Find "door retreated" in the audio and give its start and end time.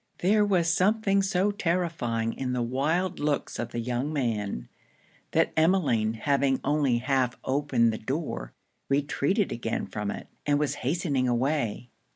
7.99-9.51